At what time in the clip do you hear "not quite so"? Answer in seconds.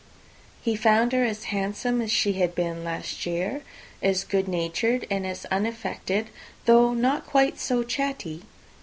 6.95-7.83